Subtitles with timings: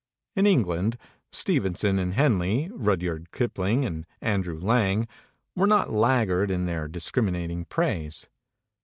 [0.35, 0.97] In England,
[1.31, 5.07] Stevenson and 287 MEMORIES OF MARK TWAIN Henley, Rudyard Kipling and Andrew Lang
[5.55, 8.27] were not laggard in their discriminating praise.